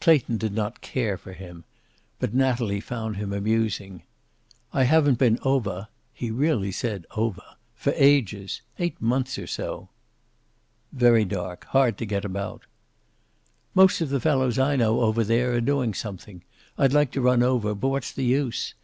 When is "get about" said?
12.06-12.62